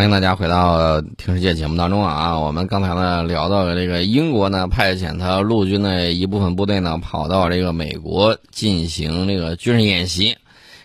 [0.00, 2.40] 欢迎大家回到听世界节目当中啊！
[2.40, 10.38] 我们刚才呢聊到了这个英国呢派遣他陆军的一部分部队呢跑到这个美国进行这个军事演习，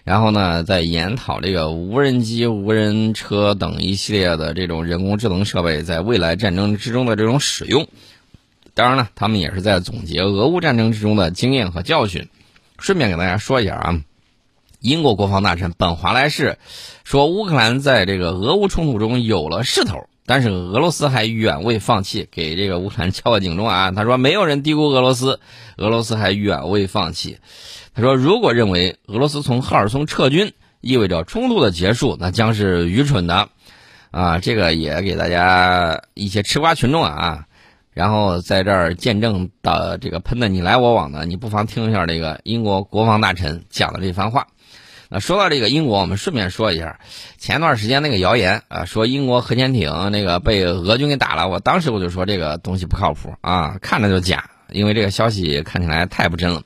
[0.03, 7.87] 然后呢在研讨这个无人机、无人车等一系列的这种人工智能设备在未来战争之中的这种使用。
[8.73, 12.27] 当然了，他们也是在总结俄乌战争之中的经验和教训。
[12.79, 14.01] 顺便给大家说一下啊。
[14.85, 16.59] 英国国防大臣本·华莱士
[17.03, 23.89] 说：“乌克兰在这个俄乌冲突中有了势头，但是俄罗斯还远未放弃，给这个乌克兰敲个警钟啊！
[23.97, 25.39] 他说，没有人低估俄罗斯，
[25.77, 27.39] 俄罗斯还远未放弃。
[27.95, 33.49] 他说，如果认为俄罗斯从赫尔松撤军意味着冲突的结束，那将是愚蠢的
[34.11, 34.37] 啊！
[34.37, 37.45] 这个也给大家一些吃瓜群众啊，
[37.91, 44.45] 然后在这儿见证的这个喷的你来我往的，你不妨听一下这个英国国防大臣讲的这番话。”
[45.19, 46.99] 说到这个英国，我们顺便说一下，
[47.37, 56.63] 前段时间那个谣言啊，说英国核潜艇那个被俄军给打了，我当时我就说这个东西不靠谱啊，看着就假，因为这个消息看起来太不真了。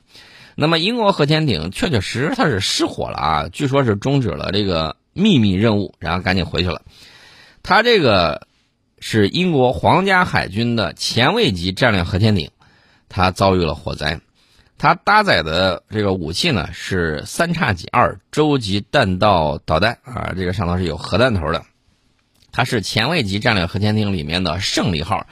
[0.56, 6.82] 那么英国核潜艇确确实实它是失火了啊，据说是终止了这个秘密任务，然后赶紧回去了。
[7.62, 8.46] 它这个
[8.98, 12.50] 是英国皇家海军的前卫级战略核潜艇，
[13.08, 14.20] 它遭遇了火灾。
[14.82, 21.62] 它搭载的这个武器呢是三叉戟二洲际弹道导弹啊，这个上头是有核弹头的。
[22.50, 25.26] 它是前卫级战略核潜艇里面的胜利号。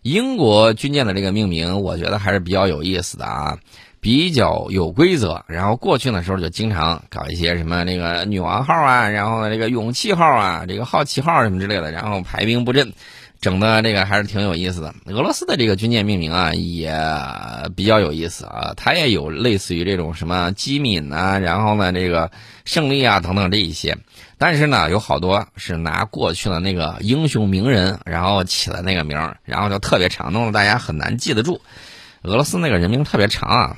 [0.00, 3.58] 英国军舰的这个命名，我觉得还是比较有意思的啊，
[4.00, 5.44] 比较有规则。
[5.48, 12.94] 然后过去的时候就经常搞一些什么那个女王号啊，然后这个勇气号啊，这个好奇号什么之类的，然后排兵布阵。
[13.40, 14.94] 整的这个还是挺有意思的。
[15.06, 16.92] 俄罗斯的这个军舰命名啊，也
[17.76, 18.74] 比较有意思啊。
[18.76, 22.30] 它也有类似于这种什么机敏啊，然后呢这个
[22.64, 23.96] 胜利啊等等这一些。
[24.38, 31.60] 但是呢，有好多是拿过去的那个英雄名人，然后起了那个名儿，然后就特别长，弄得大家很难记得住。
[32.22, 33.76] 俄罗斯那个人名特别长啊。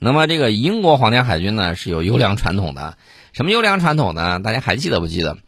[0.00, 2.96] 那么这个英国皇家海军呢是有优良传统的，
[3.32, 4.40] 什么优良传统呢？
[4.40, 5.38] 大家还记得不记得？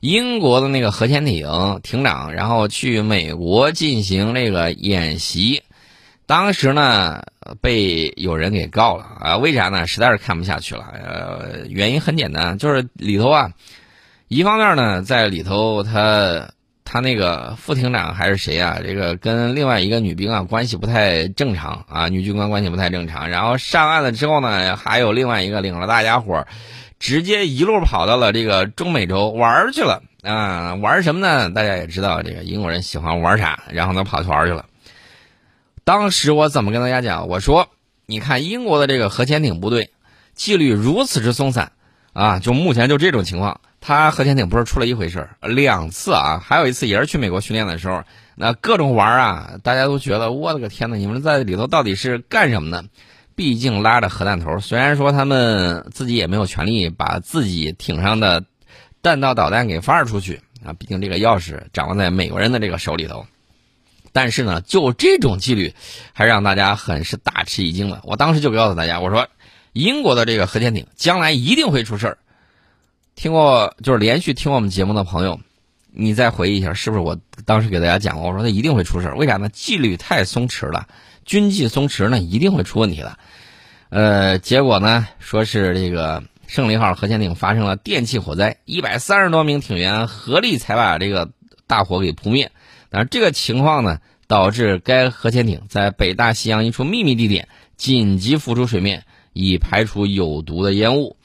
[0.00, 1.46] 英国的那个核潜艇
[1.82, 5.62] 艇长，然后去美国进行那个演习，
[6.24, 7.22] 当时呢
[7.60, 9.36] 被有人给告了啊？
[9.36, 9.86] 为啥呢？
[9.86, 10.86] 实在是看不下去了。
[10.94, 13.50] 呃，原因很简单，就是里头啊，
[14.28, 16.48] 一方面呢，在里头他
[16.82, 18.78] 他那个副艇长还是谁啊？
[18.82, 23.28] 这个跟另外一个女兵啊关系不太正常啊，女军官关系不太正常。
[23.28, 26.46] 然后上岸了之后呢，还有另外一个领了大家伙。
[27.00, 30.74] 直接一路跑到了这个中美洲玩去了啊！
[30.74, 31.48] 玩什么呢？
[31.50, 34.66] 大家也知道，这个英国人喜欢玩啥，然后呢跑去玩去了。
[35.82, 37.26] 当时我怎么跟大家讲？
[37.26, 37.70] 我说，
[38.04, 39.90] 你看英国的这个核潜艇部队
[40.34, 41.72] 纪律如此之松散
[42.12, 42.38] 啊！
[42.38, 52.84] 就目前就这种情况，他核潜艇不是出了一回事两次啊，还有一次也是去美国训练的时候，那各种玩啊，大家都觉得我的个天呐，你们在里头到底是干什么呢？
[53.40, 58.44] 毕竟拉着核弹头，虽然说他们自己也没有权利把自己艇上的
[59.00, 63.24] 弹道导弹给发射出去啊，毕竟这个钥匙掌握在美国人的这个手里头。
[64.12, 65.72] 但是呢，就这种纪律，
[66.12, 68.02] 还让大家很是大吃一惊了。
[68.04, 69.26] 我当时就告诉大家，我说
[69.72, 72.18] 英国的这个核潜艇将来一定会出事儿。
[73.14, 75.40] 听过就是连续听我们节目的朋友，
[75.90, 78.28] 你再回忆一下，是不是我当时给大家讲过？
[78.28, 79.48] 我说它一定会出事儿，为啥呢？
[79.48, 80.86] 纪律太松弛了。
[81.30, 83.16] 军纪松弛呢，一定会出问题的。
[83.88, 91.30] 呃，结果呢，说是这个胜利号核潜艇发生了电气火灾，一百三十多名艇员合力才把这个
[91.68, 92.50] 大火给扑灭。
[92.88, 101.16] 但是这个情况呢，导致该核潜艇在北大西洋一处秘密地点紧急浮出水面，以排除有毒的烟雾。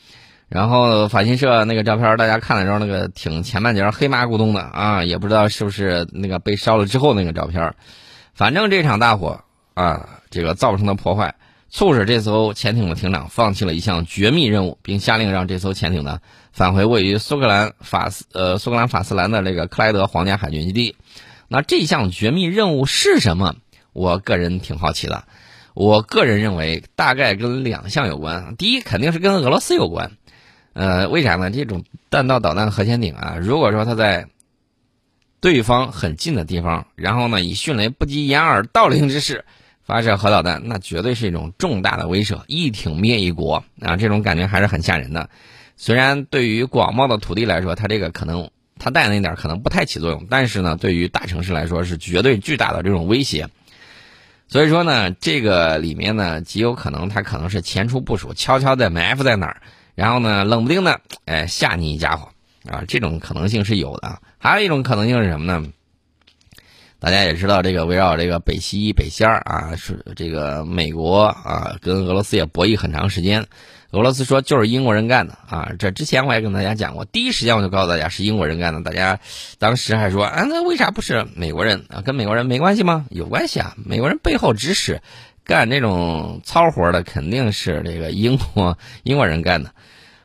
[0.47, 7.73] 然后法新社那个照片，大家看的时候，那个艇前半截黑麻咕咚的啊，也不知道是不是那个被烧了之后那个照片。
[8.35, 9.41] 反正这场大火。
[9.75, 11.35] 啊，这个造成的破坏，
[11.69, 16.19] 促使这艘潜艇的艇长放弃了一项绝密任务，并下令让这艘潜艇呢
[16.51, 20.95] 返回位于苏格兰法斯呃苏格兰法斯兰的这个克莱德皇家海军基地。
[21.47, 23.55] 那这项绝密任务是什么？
[23.93, 25.25] 我个人挺好奇的。
[25.73, 28.55] 我个人认为，大概跟两项有关。
[28.55, 30.13] 第一，肯定是跟俄罗斯有关。
[30.71, 31.51] 呃，为啥呢？
[31.51, 34.27] 这种弹道导弹核潜艇啊，如果说它在
[35.41, 39.43] 对方很近的地方，然后呢以迅雷不及掩耳盗铃之势。
[39.85, 43.95] 发射核导弹，那绝对是一种重大的威慑，一挺灭一国啊！
[43.95, 45.29] 这种感觉还是很吓人的。
[45.77, 48.49] 虽然对于广袤的土地来说，它这个可能
[48.79, 53.47] 它带那点可能不太起作用，但是呢，对于大城市来说是绝对巨大的这种威胁。
[54.47, 59.61] 所以说呢，这个里面呢极有可能它可能是前出部署，悄悄的埋伏在哪儿，
[59.93, 62.29] 然后呢冷不丁的哎吓你一家伙
[62.67, 64.19] 啊，这种可能性是有的。
[64.39, 65.67] 还有一种可能性是什么呢？
[66.99, 73.45] 大家也知道，这个围绕这个北溪一、北溪二啊，是这个美国啊跟俄罗斯也博弈很长时间。
[73.91, 78.81] 俄罗斯说就是英国人干的啊，这之前我也跟大家讲过，第一时间我就告诉大家是英国人干的。
[78.81, 79.19] 大家
[79.57, 82.01] 当时还说啊，那为啥不是美国人啊？
[82.01, 83.05] 跟美国人没关系吗？
[83.09, 83.73] 有关系啊！
[83.85, 85.01] 美国人背后指使
[85.45, 89.71] 干这种糙活的肯定是这个英国英国人干的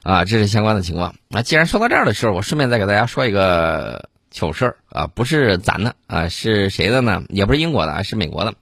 [0.02, 1.14] 啊，这是相关的情况。
[1.28, 7.22] 那既然说到这儿的时候，我顺便再给大家说一个糗事儿啊，不是咱的啊，是谁的呢？
[7.28, 8.54] 也不是英国的，是美国的。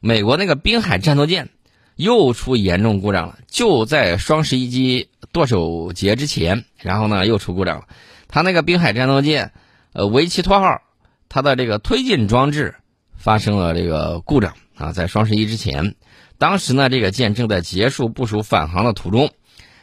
[0.00, 1.48] 美国那个滨海战斗舰。
[1.96, 7.84] 又出严重故障了，就在双十一机剁手节之前，然后呢又出故障了。
[8.26, 9.52] 它那个滨海战斗舰，
[9.92, 10.82] 呃，维奇托号，
[11.28, 12.74] 它的这个推进装置
[13.16, 15.94] 发生了这个故障啊，在双十一之前，
[16.36, 19.30] 当时呢这个舰正在结束部署返航的途中。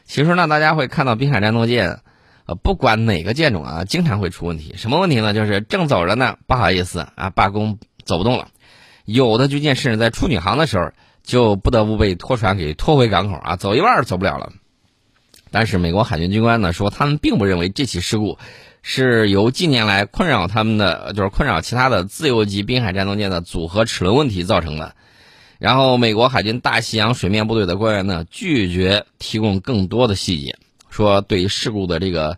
[0.03, 2.01] 其实呢，大家会看到滨海战斗舰，
[2.55, 4.73] 不管哪个舰种啊，经常会出问题。
[4.77, 5.33] 什么问题呢？
[5.33, 8.49] 就是正走着呢，不好意思啊，罢工走不动了。
[9.05, 10.91] 有的军舰甚至在处女航的时候。
[11.23, 14.53] 就不得不被拖船给拖回港口啊，走一半走不了了。
[15.51, 18.39] 但是美国海军军官呢说，他们并不认为这起事故
[18.81, 24.95] 是由近年来困扰他们的，就是困扰其他的自由级滨海战斗舰的组合齿轮问题造成的。
[25.59, 30.57] 然后，美国海军大西洋水面部队的官员呢拒绝提供更多的细节，
[30.91, 32.37] 说对事故的这个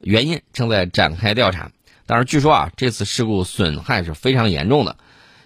[0.00, 1.70] 原因正在展开调查。
[2.06, 4.96] 但是据说啊，这次事故损害是非常严重的，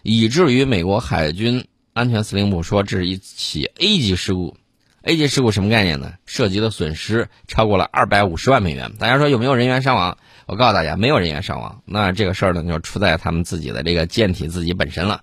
[0.03, 1.67] 以至于美国海军。
[1.93, 4.57] 安全司令部说，这是一起 A 级事故。
[5.03, 6.15] A 级事故什么概念呢？
[6.27, 8.95] 涉及的损失超过了二百五十万美元。
[8.99, 10.19] 大家说有没有人员伤亡？
[10.47, 11.83] 我告诉大家，没有人员伤亡。
[11.85, 15.23] 那这个事儿呢，就出在他们自己的这个舰体自己本身了。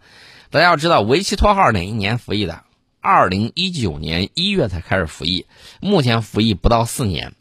[0.49, 2.63] 大家要知道，维奇托号哪一年服役的？
[3.01, 5.47] 二零一九年一月才开始服役，
[5.79, 7.33] 目前服役不到四年。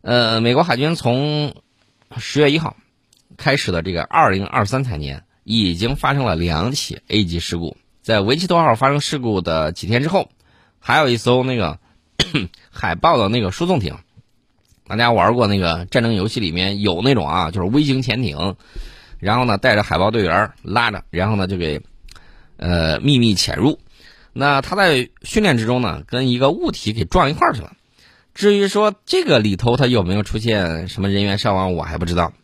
[0.00, 1.56] 呃，美国海军从
[2.16, 2.76] 十月一号
[3.36, 7.76] 开始的这个二零二三财年，已经发生了两起 A 级事故。
[8.00, 10.30] 在维奇多号发生事故的几天之后，
[10.78, 11.80] 还有一艘那个
[12.70, 13.96] 海豹的那个输送艇，
[14.86, 18.54] 大家玩过那个战争游戏里面有那种啊，就是微型潜艇，
[19.18, 21.82] 然后呢带着海豹队员拉着，然后呢就给
[22.56, 23.80] 呃秘密潜入。
[24.38, 27.72] 那他在训练之中呢，跟一个物体给撞一块儿去了。
[28.34, 32.34] 至于说这个里头他有没有出现什么人员伤亡，我还不知道。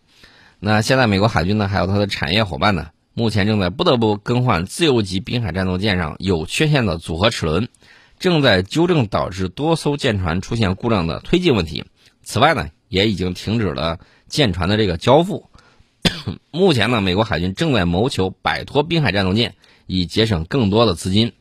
[0.59, 2.89] 那现在美国海军呢，还有它的产业伙伴呢？
[3.13, 7.69] 目前正在不得不更换自由级滨海战斗舰上有缺陷的组合齿轮，
[8.19, 11.85] 正在纠正导致多艘舰船出现故障的推进问题。
[12.23, 15.51] 此外呢，也已经停止了舰船的这个交付。
[16.51, 19.57] 目前呢，美国海军正在谋求摆脱滨海战斗舰，
[19.87, 21.35] 以节省更多的资金。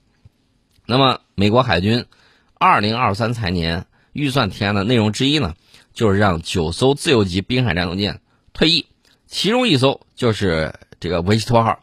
[0.91, 2.05] 那么，美国海军
[2.53, 5.55] 二零二三财年预算提案的内容之一呢，
[5.93, 8.19] 就是让九艘自由级滨海战斗舰
[8.53, 8.85] 退役，
[9.25, 10.73] 其中一艘就是。
[11.03, 11.79] 这个维奇托号，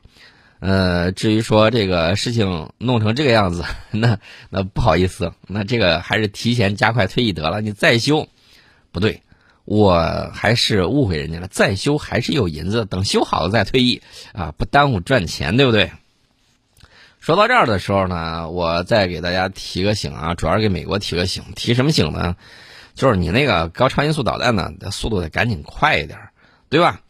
[0.61, 7.61] 呃，至于说这个事情弄成这个样子， 那那不好意思，那这个还是提前加快退役得了。
[7.61, 8.29] 你再修，
[8.93, 9.23] 不对，
[9.65, 11.49] 我还是误会人家了。
[11.49, 14.03] 再修还是有银子，等修好了再退役
[14.33, 15.91] 啊，不耽误赚钱，对不对？
[17.21, 22.37] 说到这儿的时候呢，我再给大家提个醒啊，主要是给美国提个醒，提什么醒呢？
[22.95, 26.19] 就是你那个高超音速导弹呢，速度得赶紧快一点，
[26.69, 27.01] 对吧？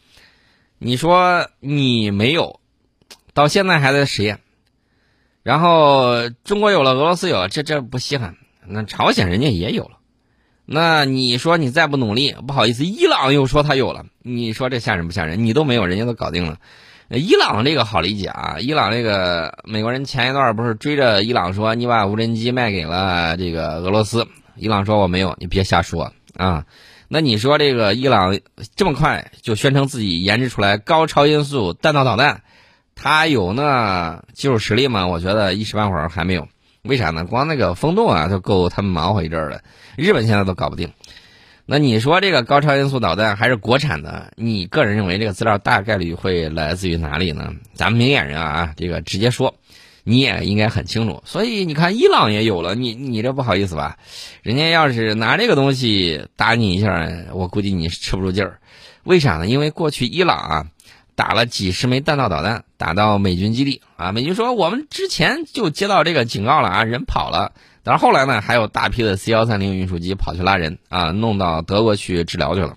[0.78, 2.60] 你说你没有，
[3.34, 4.40] 到现在还在实验，
[5.42, 8.36] 然后中国有了，俄罗斯有了，这这不稀罕。
[8.66, 9.98] 那朝鲜人家也有了，
[10.66, 15.44] 那你说你再不努力，不好意思，伊朗又说他有了，你说这吓人不吓人？
[15.44, 16.58] 你都没有，人家都搞定了。
[17.10, 26.66] 伊朗这个好理解啊，伊朗这个美国人前一段不是追着伊朗说你把无人机卖给了这个俄罗斯，伊朗说我没有，你别瞎说啊。
[27.08, 28.38] 那你说这个伊朗
[28.76, 32.42] 这么快就宣称自己研制出来高超音速弹道导弹，
[32.94, 35.06] 它有那技术实力吗？
[35.06, 36.46] 我觉得一时半会儿还没有。
[36.82, 37.24] 为啥呢？
[37.24, 39.62] 光那个风洞啊，就够他们忙活一阵儿了。
[39.96, 40.92] 日本现在都搞不定。
[41.70, 44.32] 那你说这个高超音速导弹还是国产的？
[44.36, 47.52] 你个人认为这个资料大概率会来自于哪里呢？
[47.74, 49.54] 咱们明眼人啊，这个直接说。
[50.02, 53.98] 你也应该很清楚，所以你看，伊朗也有了，你你这不好意思吧？
[54.40, 58.58] 人家要是拿这个东西打你一下，我估计你是吃不住劲儿。
[59.04, 59.46] 为啥呢？
[59.46, 60.66] 因为过去伊朗啊
[61.14, 67.52] 打了几十枚弹道导弹打到美军基地啊，美军说我们之前就接到这个警告了啊，人跑了。
[67.88, 72.76] 但是后来呢，还有大批的 C 幺三零运输机跑去拉人啊，弄到德国去治疗去了。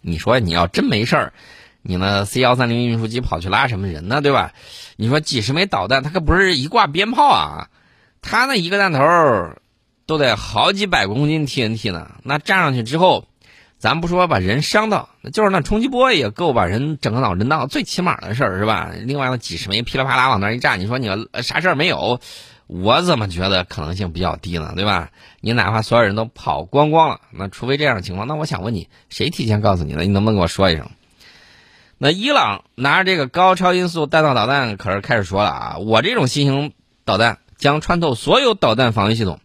[0.00, 1.34] 你说你要真没事儿？
[1.82, 4.22] 你那 C 幺三零运输机跑去拉什么人呢？
[4.22, 4.54] 对吧？
[4.96, 7.68] 你说几十枚导弹，它可不是一挂鞭炮啊，
[8.22, 9.00] 它那一个弹头
[10.06, 12.12] 都得好几百公斤 TNT 呢。
[12.22, 13.26] 那站上去之后，
[13.76, 18.92] 咱不说把人伤到，就是那冲击波也够把人整个脑震荡，最起码的事儿是吧？
[18.98, 21.06] 另外那几十枚噼里啪啦往那一炸，你说你
[21.42, 22.18] 啥事儿没有？
[22.66, 24.72] 我怎么觉得可能性比较低呢？
[24.74, 25.10] 对吧？
[25.40, 30.02] 你哪怕所有人都跑光光了，那除非这样的情况，那我想问你，谁提前告诉你的？
[30.02, 30.90] 你能不能给我说一声？
[31.98, 36.72] 那伊朗拿着这个高超音速弹道导弹，可是开始说了啊，我这种新型
[37.04, 39.38] 导弹将穿透所有导弹防御系统，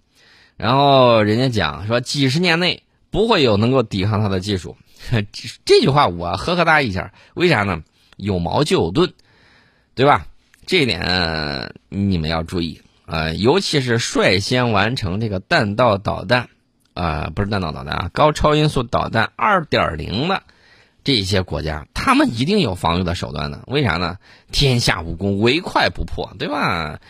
[0.57, 4.75] 然后人家讲说几十年内不会有能够抵抗它的技术。
[5.63, 7.83] 这句话我呵呵哒一下，为啥呢？
[8.17, 9.13] 有矛就有盾，
[9.95, 10.25] 对吧？
[10.65, 12.81] 这一点你们要注意。
[13.11, 16.47] 呃，尤其是率先完成这个弹道导弹，
[16.93, 20.43] 啊，不是弹道导弹啊，高超音速导弹二点零的
[21.03, 23.63] 这些国家，他们一定有防御的手段的。
[23.67, 24.15] 为啥呢？
[24.53, 27.01] 天下武功，唯快不破，对吧？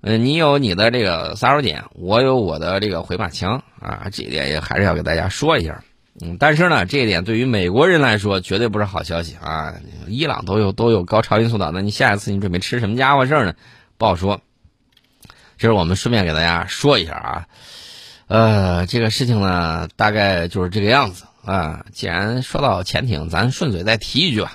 [0.00, 5.84] 嗯，你有你的这个杀手锏，我有我的这个回马枪啊，这一点也还是要给大家说一下。
[6.20, 9.74] 嗯，但是呢，这一点对于美国人来说绝对不是好消息啊！
[10.08, 13.54] 伊朗都有都有高超音速导弹，你下一次你准备吃什么家伙事儿呢？
[13.98, 14.40] 不好说。
[15.58, 17.46] 这是我们顺便给大家说一下啊，
[18.28, 21.84] 呃，这个事情呢，大概就是这个样子啊。
[21.92, 24.52] 既然说到潜艇，咱顺嘴再提一句吧。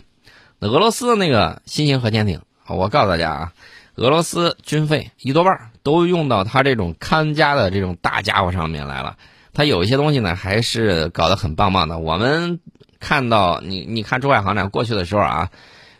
[0.59, 3.53] 那俄罗斯的那个新型核潜艇，我告诉大家啊，
[3.95, 9.17] 俄罗斯军费一多半都用到它这种看家的这种大家伙上面来了。
[9.53, 11.97] 它有一些东西呢，还是搞得很棒棒的。
[11.97, 12.61] 我们
[13.01, 15.49] 看到，你你看珠海航展过去的时候啊。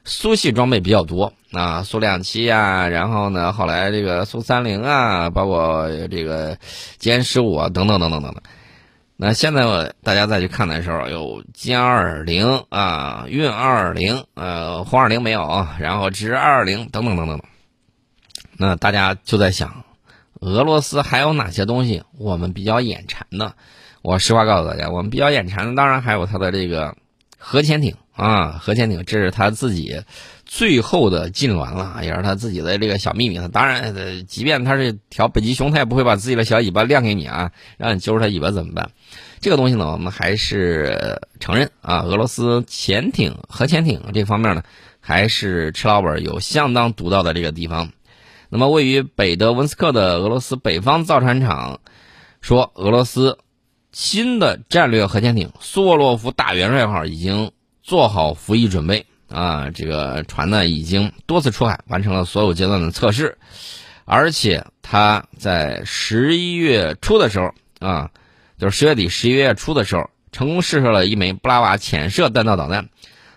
[0.06, 6.58] 苏系装备比较多啊，苏两七啊，然后呢，后来这个苏三零啊，包括这个
[7.00, 8.44] 歼十五啊，等等等等等等。
[9.16, 17.48] 那现在大家再去看的时候，有歼二零啊，运二零，呃，轰二零没有，然后直二零等等等等等。
[18.58, 19.86] 那大家就在想，
[20.42, 23.56] 俄罗斯还有哪些东西我们比较眼馋的？
[24.02, 26.94] 我实话告诉大家，我们比较眼馋的，当然还有它的这个
[27.38, 27.96] 核潜艇。
[28.16, 30.04] 啊，核潜艇这是他自己
[30.46, 33.40] 最后的痉挛了，也是他自己的这个小秘密。
[33.48, 38.92] 当然，即便他是条北极熊，他也不会把自己的小尾巴亮给你啊，让你揪着他尾巴怎么办？
[39.40, 44.64] 这个东西呢，我们还是承认啊，俄罗斯潜艇、核潜艇这方面呢，
[45.00, 47.92] 还是吃老本有相当独到的这个地方。
[48.50, 51.80] 那么，位于北德文斯克的俄罗斯北方造船厂
[52.42, 53.40] 说，俄罗斯
[53.92, 57.52] 新的战略核潜艇苏沃洛夫大元帅号已经。
[57.84, 59.70] 做好服役准备啊！
[59.70, 63.38] 这个船呢已经多次出海，完成了所有阶段的测试，
[64.06, 68.10] 而且它在十一月初的时候啊，
[68.58, 72.88] 就是十月底、十一月初的时候，成功试射了一枚布拉瓦潜射弹道导弹。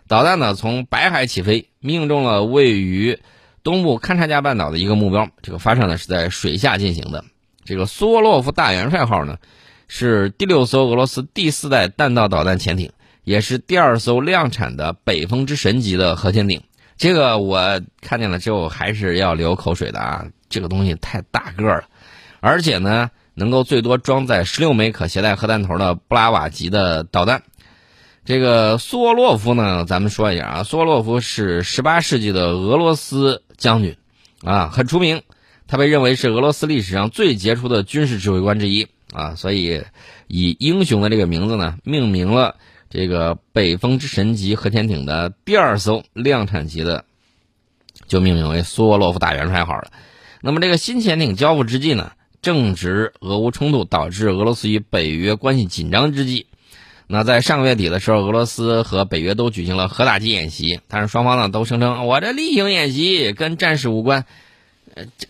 [0.06, 3.18] 导弹呢从白海起飞，命中了位于
[3.64, 5.28] 东部勘察加半岛的一个目标。
[5.42, 7.24] 这个发射呢是在水下进行的。
[7.64, 9.38] 这个苏沃洛夫大元帅号呢
[9.88, 12.92] 是第六艘俄罗斯第四代弹道导弹潜艇。
[13.26, 16.62] 也是第二艘量产的北风之神级的核潜艇，
[16.96, 20.26] 这个我看见了之后还是要流口水的啊！
[20.48, 21.82] 这个东西太大个了，
[22.38, 27.42] 而且呢，能够最多装载十六枚可携带核弹头的布拉瓦级的导弹。
[28.24, 33.96] 这个苏沃洛夫呢，咱们说一下啊，苏沃洛夫是十八世纪的俄罗斯将军，
[34.44, 35.22] 啊，很出名，
[35.66, 39.82] 他被认为是俄罗斯历史上最杰出的军事指挥官之一啊，所以
[40.28, 42.54] 以英雄的这个名字呢，命名了。
[42.88, 47.04] 这个北风之神级核潜艇的第二艘量产级的，
[48.06, 49.90] 就命名为苏沃洛夫大元帅号了。
[50.40, 52.12] 那么这个新潜艇交付之际呢，
[52.42, 56.46] 正值俄乌冲突导致俄罗斯与北约关系紧张之际。
[57.08, 64.24] 那在上个月底的时候，俄罗斯和北约都举行了核打击演习，但是双方呢都声称我这例行演习跟战事无关。
[64.94, 65.26] 呃，这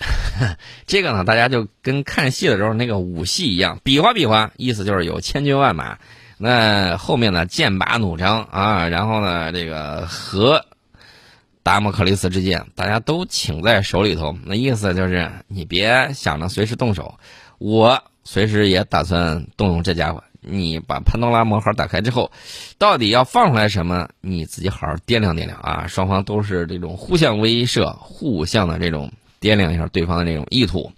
[0.86, 5.98] 这个呢，大家就跟看戏的时候那个武戏一样，比划比划，意思就是有千军万马。
[6.38, 7.46] 那后面呢？
[7.46, 8.88] 剑拔弩张啊！
[8.88, 9.52] 然后呢？
[9.52, 10.66] 这个和
[11.62, 14.36] 达摩克利斯之剑，大家都请在手里头。
[14.44, 17.18] 那意思就是，你别想着随时动手，
[17.58, 20.22] 我随时也打算动用这家伙。
[20.48, 22.30] 你把潘多拉魔盒打开之后，
[22.78, 24.08] 到底要放出来什么？
[24.20, 25.86] 你自己好好掂量掂量啊！
[25.88, 30.92] 双方都是这种互相威慑、互相的这种掂量一下对方的这种意图。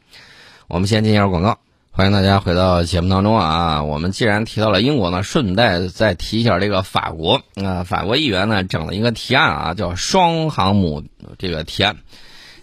[0.67, 1.59] 我们先进一下广告。
[1.99, 3.83] 欢迎大家回到节目当中啊！
[3.83, 7.83] 我们既然提到了英国呢，顺带再提一下这个法国啊。
[7.83, 11.03] 法国议员呢整了一个提案啊，叫双航母
[11.39, 11.97] 这个提案。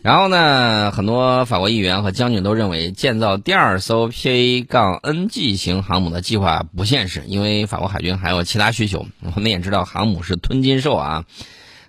[0.01, 9.05] 然后呢，很多法国议员和将军都认为建造第二艘 PA-NG 型航母的计划不现实，因为法国海军还有其他需求。
[9.35, 11.25] 我们也知道航母是吞金兽啊。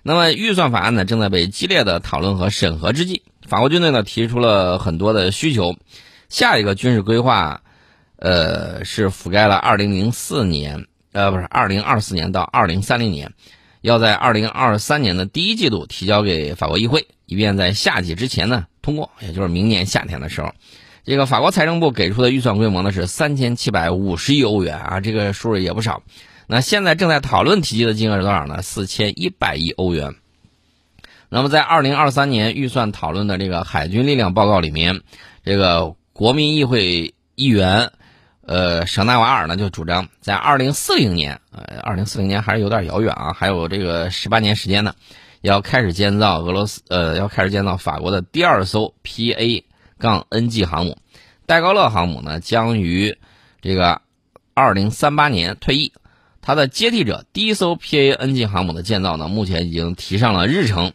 [0.03, 5.77] 那么预算法案呢正在被激烈的讨论和审核之际，法国军队呢提出了很多的需求。
[6.29, 7.61] 下一个军事规划，
[8.17, 13.31] 呃，是覆盖了二零零四年呃不是二零二四年到二零三零年，
[13.81, 20.53] 要在二零二三年的第一季度提交给法国议会，以便在夏季之前呢通过，也就是明年夏天的时候。
[21.05, 26.03] 这个法国财政部给出的预算规模呢是三千七百五十亿欧元啊，这个数也不少。
[26.47, 28.61] 那现在正在讨论提及的金额是多少呢？
[28.61, 30.15] 四千一百亿欧元。
[31.29, 35.01] 那么在二零二三年预算讨论的这个海军力量报告里面，
[35.43, 37.91] 这个国民议会议员，
[38.41, 44.95] 呃，舍纳瓦尔呢就主张在二零四零年，呃，二零四零年还是有点遥远啊，还有这个十八年时间呢，
[45.41, 49.63] 要开始建造俄罗斯，呃，要开始建造法国的第二艘 P A。
[49.99, 50.95] 杠 NG 航母，
[51.47, 53.17] 戴高乐航母呢将于
[53.61, 54.01] 这个
[54.53, 55.91] 二零三八年退役，
[56.39, 60.93] 它的接替者第一艘 PANG 航母的建造呢目前已经提上了日程。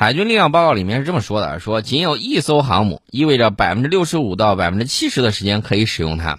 [0.00, 6.38] 海军力量报告里面是这么说的：说仅有一艘航母意味着百分之六十五到百分之七十的时间可以使用它，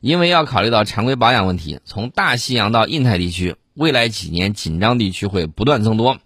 [0.00, 1.80] 因为要考虑到常规保养问题。
[1.84, 6.18] 从大西洋到印太地区，未来几年紧张地区会不断增多。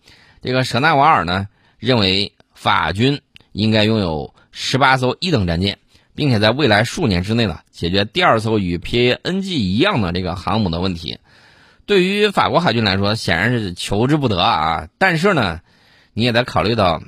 [0.43, 4.35] 这个舍纳瓦尔呢认为法军应该拥有。
[4.51, 5.79] 十八艘一等战舰，
[6.15, 11.19] 并且在未来数年之内呢，解决第二艘与 PANG 一样的这个航母的问题。
[11.87, 14.89] 对于法国海军来说，显然是求之不得啊。
[14.99, 15.61] 但是呢，
[16.19, 17.03] 你也得考虑到，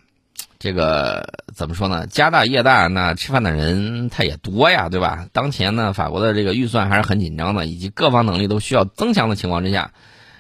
[0.59, 2.07] 这个怎么说呢？
[2.07, 5.27] 家大业大，那吃饭的人他也多呀，对吧？
[5.33, 9.93] 当前呢，法国的这个预算还是很紧张的，以及各方能力都需要增强的情况之下，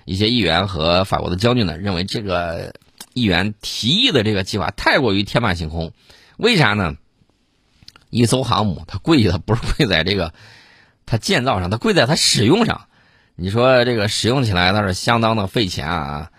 [0.04, 2.74] 一些议员和法国的将军呢，认为这个
[3.14, 5.92] 议员提议的这个计划太过于天马行空。
[6.36, 6.96] 为啥呢？
[8.10, 10.34] 一艘航母，它贵的不是贵在这个
[11.06, 12.82] 它建造上，它贵在它使用上。
[13.34, 16.30] 你说这个使用起来那是相当的费钱啊，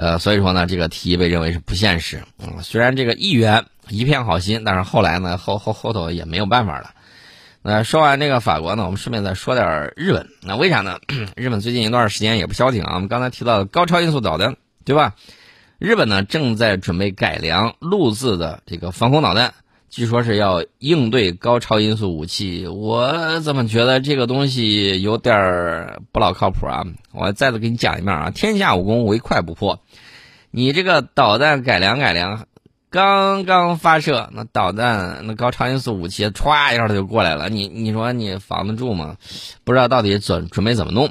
[0.00, 2.22] 呃，所以说呢，这个提议被认为是不现实。
[2.38, 6.92] 嗯，虽然这个议员一片好心，但是后来呢，后后后头也没有办法了。
[7.60, 10.26] 那说完这个法国呢，我们顺便再说点日本。
[10.40, 10.98] 那为啥呢？
[11.36, 12.94] 日本最近一段时间也不消停啊。
[12.94, 15.16] 我们刚才提到的高超音速导弹，对吧？
[15.78, 19.52] 日本呢正在准备改良陆自的这个防空导弹，
[19.90, 22.68] 据说是要应对高超音速武器。
[22.68, 26.84] 我怎么觉得这个东西有点不老靠谱啊？
[27.12, 29.80] 我再次给你讲一遍啊，天下武功唯快不破。
[30.52, 32.46] 你这个导弹改良改良，
[32.88, 39.16] 刚刚发射，那导弹那高超音速武器歘一下它就过来了，你你说你防得住吗？
[39.64, 41.10] 不知道到底准准备怎么弄。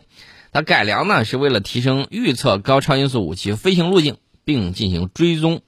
[0.53, 4.15] 它改良呢是为了提升预测高超音速武器飞行路径。
[4.45, 5.61] 并进行追踪，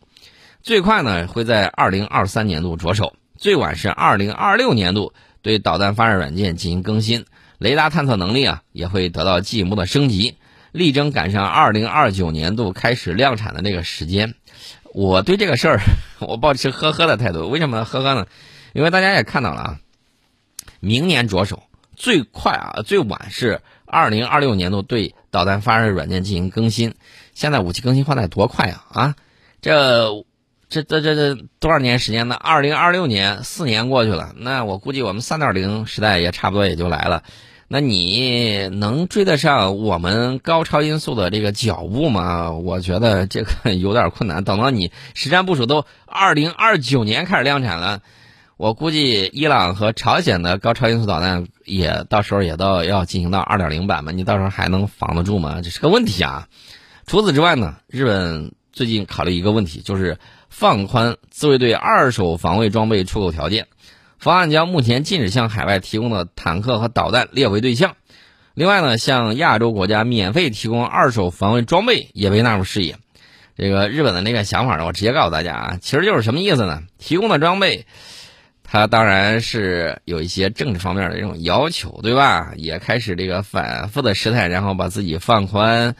[0.63, 7.25] 最快呢会在二零二三年度着手，最晚是二零二六年度对导弹发射软件进行更新，
[7.57, 10.35] 雷达探测能力啊也会得到进一步的升级，
[10.71, 14.35] 力争赶上二零二九年度开始量产的这个时间。
[14.93, 15.79] 我对这个事儿
[16.19, 18.27] 我保持呵呵的态度，为什么呵呵呢？
[18.73, 19.79] 因为大家也看到了啊，
[20.79, 21.63] 明年着手，
[21.95, 26.93] 最快啊最晚是二零二六年度对导弹发射软件进行更新。
[27.33, 28.85] 现在武器更新换代多快啊！
[28.91, 29.15] 啊，
[29.61, 30.23] 这
[30.71, 32.35] 这这这这多少年时间呢？
[32.35, 37.23] 二零二六年，四年过去了，那我估计我们三点零时代也差不多也就来了。
[37.67, 42.51] 那你能追得上我们高超音速的这个脚步吗？
[42.51, 44.45] 我觉得这个 有点困难。
[44.45, 47.99] 等到你实战部署都二零二九年开始量产了，
[48.55, 54.13] 我估计伊朗和朝鲜的高超音速导弹也到时候也到要进行到二点零版嘛？
[54.13, 55.59] 你到时候还能防得住吗？
[55.61, 56.47] 这是个问题啊！
[57.07, 60.17] 除此之外呢，日本最近考虑一个问题，就是
[60.51, 63.65] 放宽自卫队二手防卫装备出口条件。
[64.19, 67.95] 方案将目前禁止向海外提供的坦克和导弹列为对象。
[68.53, 72.97] 另外呢，向亚洲国家免费提供二手防卫装备也被纳入视野。
[73.57, 76.83] 这个日本的那个想法呢，我直接告诉大家啊，其实就是什么意思呢？
[76.99, 77.85] 提供的装备，
[78.63, 82.51] 它当然是有一些政治方面的这种要求，对吧？
[82.57, 85.95] 也开始这个反复的试探，然后把自己放宽。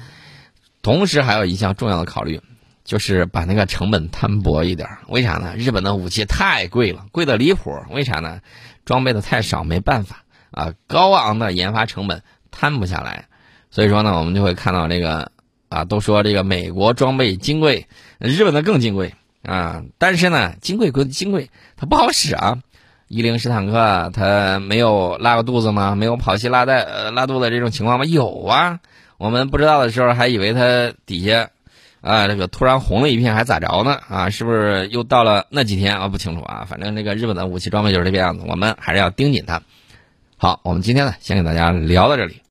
[0.81, 2.41] 同时还有一项重要的考虑，
[2.83, 4.87] 就是把那个成本摊薄一点。
[5.07, 5.53] 为啥呢？
[5.55, 7.71] 日本的武器太贵了，贵的离谱。
[7.89, 8.41] 为啥呢？
[8.85, 13.25] 装备的太少，没办法啊，高昂的研发成本摊不下来。
[13.69, 15.31] 所以说呢，我们就会看到这个
[15.69, 17.87] 啊，都说这个美国装备金贵，
[18.19, 19.13] 日本的更金贵
[19.43, 19.83] 啊。
[19.97, 22.57] 但是呢，金贵归金贵，它不好使啊。
[23.07, 25.95] 一零式坦克它没有拉过肚子吗？
[25.95, 28.05] 没有跑气拉带呃拉肚子这种情况吗？
[28.05, 28.79] 有啊。
[29.17, 31.49] 我们不知道的时候，还以为它底下，
[32.01, 33.99] 啊，这个突然红了一片，还咋着呢？
[34.09, 36.07] 啊，是不是又到了那几天啊？
[36.07, 36.65] 不清楚啊。
[36.67, 39.61] 反正那个日本的武器装备就是这个样子，我们还是要盯紧它。
[40.37, 42.41] 好，我们今天呢，先给大家聊到这里。